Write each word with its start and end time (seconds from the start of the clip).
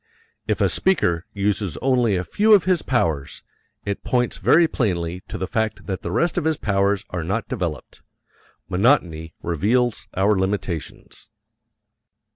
If 0.47 0.61
a 0.61 0.67
speaker 0.69 1.27
uses 1.31 1.77
only 1.77 2.15
a 2.15 2.23
few 2.23 2.55
of 2.55 2.63
his 2.63 2.81
powers, 2.81 3.43
it 3.85 4.03
points 4.03 4.37
very 4.39 4.67
plainly 4.67 5.19
to 5.27 5.37
the 5.37 5.45
fact 5.45 5.85
that 5.85 6.01
the 6.01 6.09
rest 6.09 6.39
of 6.39 6.45
his 6.45 6.57
powers 6.57 7.05
are 7.11 7.23
not 7.23 7.47
developed. 7.47 8.01
Monotony 8.67 9.35
reveals 9.43 10.07
our 10.17 10.35
limitations. 10.39 11.29